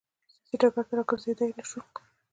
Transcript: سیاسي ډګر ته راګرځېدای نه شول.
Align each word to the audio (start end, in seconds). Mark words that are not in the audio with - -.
سیاسي 0.47 0.55
ډګر 0.61 0.83
ته 0.89 0.93
راګرځېدای 0.97 1.51
نه 1.57 1.63
شول. 1.69 1.87